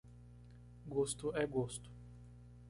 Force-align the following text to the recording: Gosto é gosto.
Gosto 0.87 1.31
é 1.37 1.45
gosto. 1.45 1.91